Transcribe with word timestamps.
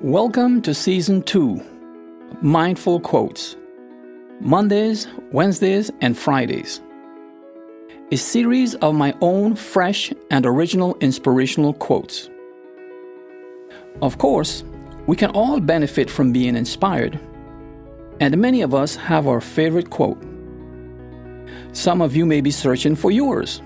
Welcome 0.00 0.62
to 0.62 0.74
Season 0.74 1.22
2 1.22 1.62
Mindful 2.40 2.98
Quotes 3.00 3.56
Mondays, 4.40 5.06
Wednesdays, 5.30 5.90
and 6.00 6.16
Fridays. 6.18 6.80
A 8.10 8.16
series 8.16 8.74
of 8.76 8.94
my 8.94 9.14
own 9.20 9.54
fresh 9.54 10.10
and 10.30 10.46
original 10.46 10.96
inspirational 11.00 11.74
quotes. 11.74 12.30
Of 14.00 14.16
course, 14.18 14.64
we 15.06 15.14
can 15.14 15.30
all 15.32 15.60
benefit 15.60 16.10
from 16.10 16.32
being 16.32 16.56
inspired, 16.56 17.20
and 18.18 18.36
many 18.38 18.62
of 18.62 18.74
us 18.74 18.96
have 18.96 19.28
our 19.28 19.42
favorite 19.42 19.90
quote. 19.90 20.20
Some 21.72 22.00
of 22.00 22.16
you 22.16 22.24
may 22.24 22.40
be 22.40 22.50
searching 22.50 22.96
for 22.96 23.10
yours. 23.10 23.60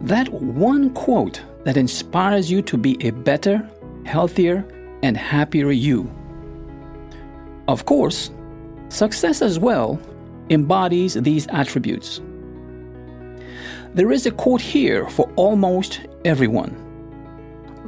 That 0.00 0.28
one 0.32 0.90
quote 0.94 1.42
that 1.64 1.76
inspires 1.76 2.50
you 2.50 2.62
to 2.62 2.78
be 2.78 2.96
a 3.06 3.10
better, 3.10 3.68
healthier, 4.06 4.64
and 5.02 5.16
happier 5.16 5.70
you. 5.70 6.10
Of 7.68 7.84
course, 7.84 8.30
success 8.88 9.42
as 9.42 9.58
well 9.58 10.00
embodies 10.50 11.14
these 11.14 11.46
attributes. 11.48 12.20
There 13.94 14.12
is 14.12 14.26
a 14.26 14.30
quote 14.30 14.60
here 14.60 15.08
for 15.08 15.30
almost 15.36 16.00
everyone. 16.24 16.76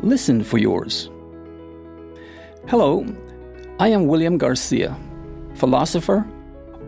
Listen 0.03 0.43
for 0.43 0.59
yours. 0.59 1.11
Hello, 2.69 3.07
I 3.79 3.89
am 3.89 4.07
William 4.07 4.39
Garcia, 4.39 4.97
philosopher, 5.55 6.27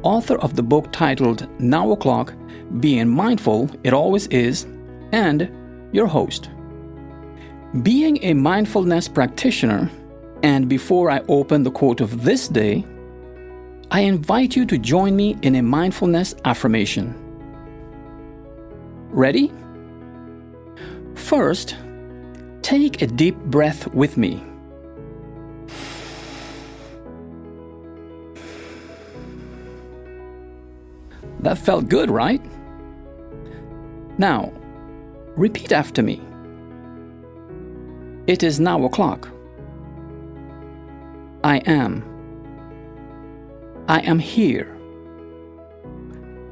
author 0.03 0.39
of 0.39 0.57
the 0.57 0.63
book 0.63 0.93
titled 0.93 1.49
Now 1.61 1.91
O'Clock 1.91 2.35
Being 2.81 3.09
Mindful 3.09 3.71
It 3.85 3.93
Always 3.93 4.27
Is, 4.29 4.67
and 5.13 5.51
your 5.93 6.07
host. 6.07 6.51
Being 7.83 8.23
a 8.23 8.35
mindfulness 8.35 9.09
practitioner 9.09 9.91
and 10.43 10.69
before 10.69 11.11
I 11.11 11.21
open 11.29 11.63
the 11.63 11.71
quote 11.71 12.01
of 12.01 12.25
this 12.25 12.49
day, 12.49 12.85
I 13.91 14.01
invite 14.01 14.57
you 14.57 14.67
to 14.67 14.79
join 14.79 15.15
me 15.15 15.37
in 15.43 15.57
a 15.57 15.63
mindfulness 15.63 16.35
affirmation. 16.45 17.15
Ready? 19.11 19.53
First, 21.15 21.77
take 22.63 23.03
a 23.03 23.07
deep 23.07 23.37
breath 23.37 23.87
with 23.95 24.17
me. 24.17 24.43
That 31.41 31.59
felt 31.59 31.89
good, 31.89 32.11
right? 32.11 32.41
Now, 34.17 34.53
repeat 35.37 35.73
after 35.73 36.03
me. 36.03 36.21
It 38.27 38.43
is 38.43 38.61
now 38.61 38.85
o'clock. 38.85 39.29
I 41.45 41.57
am. 41.67 42.05
I 43.89 43.99
am 44.01 44.21
here. 44.21 44.77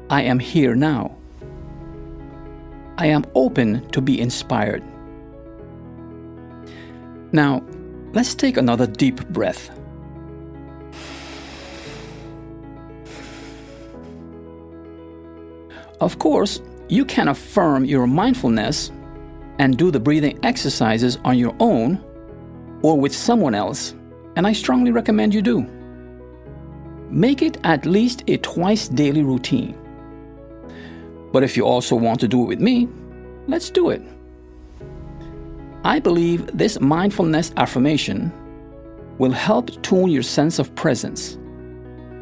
I 0.09 0.23
am 0.23 0.37
here 0.37 0.75
now. 0.75 1.15
I 2.97 3.05
am 3.05 3.25
open 3.33 3.87
to 3.91 4.01
be 4.01 4.19
inspired. 4.19 4.83
Now, 7.31 7.63
let's 8.11 8.35
take 8.35 8.57
another 8.57 8.85
deep 8.85 9.25
breath. 9.29 9.69
Of 16.01 16.19
course, 16.19 16.61
you 16.89 17.05
can 17.05 17.29
affirm 17.29 17.85
your 17.85 18.07
mindfulness 18.07 18.91
and 19.57 19.77
do 19.77 19.89
the 19.89 19.99
breathing 20.01 20.37
exercises 20.43 21.17
on 21.23 21.37
your 21.37 21.55
own 21.61 22.03
or 22.81 22.99
with 22.99 23.15
someone 23.15 23.55
else 23.55 23.95
and 24.35 24.47
I 24.47 24.53
strongly 24.53 24.91
recommend 24.91 25.33
you 25.33 25.41
do. 25.41 25.65
Make 27.09 27.41
it 27.41 27.57
at 27.63 27.85
least 27.85 28.23
a 28.27 28.37
twice 28.37 28.87
daily 28.87 29.23
routine. 29.23 29.77
But 31.31 31.43
if 31.43 31.57
you 31.57 31.65
also 31.65 31.95
want 31.95 32.19
to 32.21 32.27
do 32.27 32.43
it 32.43 32.47
with 32.47 32.59
me, 32.59 32.87
let's 33.47 33.69
do 33.69 33.89
it. 33.89 34.01
I 35.83 35.99
believe 35.99 36.45
this 36.57 36.79
mindfulness 36.79 37.51
affirmation 37.57 38.31
will 39.17 39.31
help 39.31 39.81
tune 39.81 40.09
your 40.09 40.23
sense 40.23 40.59
of 40.59 40.73
presence, 40.75 41.37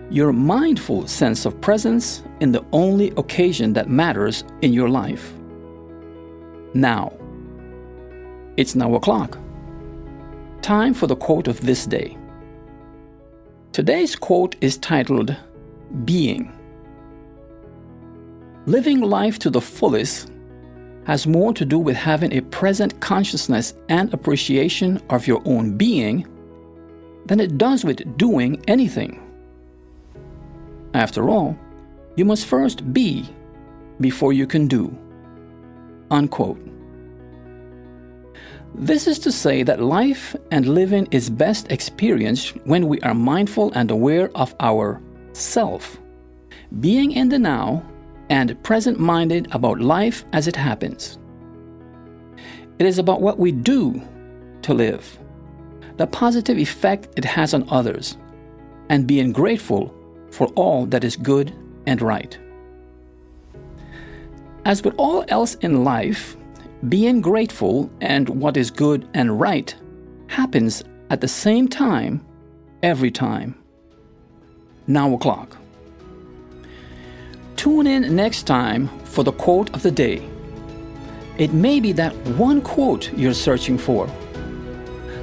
your 0.09 0.33
mindful 0.33 1.07
sense 1.07 1.45
of 1.45 1.59
presence 1.62 2.23
in 2.39 2.51
the 2.51 2.66
only 2.72 3.12
occasion 3.17 3.73
that 3.73 3.89
matters 3.89 4.44
in 4.62 4.73
your 4.73 4.89
life. 4.89 5.33
Now, 6.73 7.13
it's 8.57 8.75
now 8.75 8.95
o'clock. 8.95 9.38
Time 10.69 10.94
for 10.94 11.07
the 11.07 11.16
quote 11.16 11.47
of 11.47 11.59
this 11.62 11.88
day. 11.88 12.16
Today's 13.72 14.16
quote 14.16 14.56
is 14.62 14.78
titled 14.78 15.35
Being. 16.06 16.53
Living 18.68 19.02
life 19.02 19.40
to 19.40 19.50
the 19.50 19.62
fullest 19.62 20.31
has 21.07 21.25
more 21.25 21.53
to 21.56 21.66
do 21.66 21.80
with 21.80 21.96
having 21.96 22.34
a 22.34 22.44
present 22.44 23.00
consciousness 23.00 23.74
and 23.90 24.13
appreciation 24.13 25.02
of 25.09 25.25
your 25.25 25.41
own 25.46 25.75
being 25.75 26.28
than 27.25 27.40
it 27.40 27.57
does 27.57 27.84
with 27.84 28.16
doing 28.19 28.63
anything. 28.68 29.19
After 30.94 31.31
all, 31.31 31.57
you 32.16 32.25
must 32.25 32.46
first 32.46 32.94
be 32.94 33.28
before 34.00 34.34
you 34.34 34.46
can 34.46 34.68
do. 34.68 34.96
Unquote. 36.12 36.59
This 38.75 39.07
is 39.07 39.19
to 39.19 39.31
say 39.31 39.63
that 39.63 39.81
life 39.81 40.35
and 40.52 40.68
living 40.68 41.07
is 41.12 41.30
best 41.30 41.72
experienced 41.72 42.56
when 42.66 42.88
we 42.88 43.00
are 43.02 43.13
mindful 43.13 43.72
and 43.74 43.91
aware 43.91 44.30
of 44.35 44.56
our 44.59 45.02
self, 45.34 46.00
being 46.80 47.12
in 47.12 47.30
the 47.30 47.40
now 47.40 47.84
and 48.30 48.62
present 48.63 49.00
minded 49.00 49.47
about 49.52 49.81
life 49.81 50.24
as 50.34 50.47
it 50.47 50.56
happens. 50.56 51.18
It 52.78 52.85
is 52.85 53.00
about 53.00 53.22
what 53.22 53.40
we 53.40 53.52
do 53.52 54.02
to 54.62 54.74
live, 54.74 55.18
the 55.97 56.07
positive 56.07 56.57
effect 56.57 57.09
it 57.18 57.25
has 57.25 57.53
on 57.53 57.68
others, 57.69 58.18
and 58.90 59.07
being 59.07 59.34
grateful 59.34 59.94
for 60.31 60.47
all 60.56 60.86
that 60.86 61.03
is 61.03 61.16
good 61.16 61.53
and 61.86 62.01
right. 62.01 62.38
As 64.66 64.84
with 64.84 64.94
all 64.97 65.25
else 65.28 65.56
in 65.56 65.84
life, 65.84 66.38
being 66.88 67.19
grateful 67.19 67.90
and 68.00 68.29
what 68.29 68.56
is 68.56 68.72
good 68.72 69.07
and 69.13 69.40
right 69.40 69.75
happens 70.28 70.81
at 71.09 71.19
the 71.19 71.28
same 71.28 71.67
time 71.67 72.25
every 72.81 73.12
time. 73.12 73.56
Now 74.88 75.13
o'clock. 75.13 75.57
Tune 77.57 77.85
in 77.85 78.16
next 78.16 78.44
time 78.44 78.88
for 79.03 79.23
the 79.23 79.34
quote 79.34 79.73
of 79.73 79.84
the 79.84 79.91
day. 79.91 80.25
It 81.38 81.51
may 81.51 81.81
be 81.81 81.91
that 81.94 82.16
one 82.38 82.62
quote 82.62 83.12
you're 83.13 83.34
searching 83.34 83.78
for. 83.78 84.07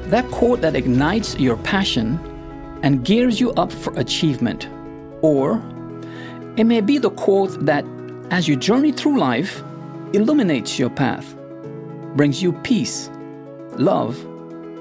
That 0.09 0.31
quote 0.31 0.61
that 0.61 0.77
ignites 0.77 1.39
your 1.39 1.57
passion 1.59 2.21
and 2.83 3.05
gears 3.05 3.41
you 3.41 3.53
up 3.53 3.73
for 3.73 3.99
achievement. 3.99 4.69
Or 5.23 5.63
it 6.57 6.65
may 6.65 6.83
be 6.83 6.99
the 6.99 7.11
quote 7.11 7.65
that, 7.65 7.85
as 8.31 8.47
you 8.47 8.57
journey 8.57 8.93
through 8.93 9.19
life, 9.19 9.63
illuminates 10.13 10.79
your 10.79 10.91
path 10.91 11.36
brings 12.17 12.43
you 12.43 12.53
peace, 12.53 13.11
love, 13.73 14.19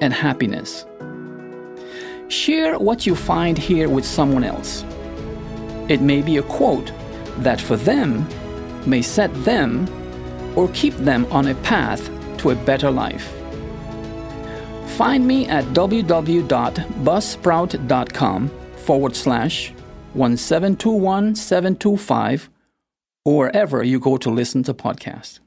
and 0.02 0.14
happiness. 0.14 0.86
Share 2.28 2.78
what 2.80 3.06
you 3.06 3.16
find 3.16 3.56
here 3.58 3.88
with 3.90 4.06
someone 4.06 4.44
else. 4.44 4.84
It 5.90 6.02
may 6.02 6.22
be 6.22 6.38
a 6.38 6.44
quote 6.44 6.92
that 7.40 7.60
for 7.62 7.76
them 7.76 8.28
may 8.86 9.02
set 9.02 9.34
them 9.44 9.90
or 10.56 10.70
keep 10.70 10.94
them 10.96 11.26
on 11.32 11.48
a 11.48 11.56
path 11.56 12.10
to 12.40 12.52
a 12.52 12.56
better 12.56 12.90
life. 12.90 13.30
Find 14.98 15.28
me 15.28 15.46
at 15.48 15.66
www.buzzsprout.com 15.66 18.50
forward 18.78 19.16
slash 19.16 19.74
1721725 20.16 22.48
or 23.26 23.38
wherever 23.38 23.84
you 23.84 24.00
go 24.00 24.18
to 24.18 24.30
listen 24.30 24.64
to 24.64 24.74
podcasts. 24.74 25.40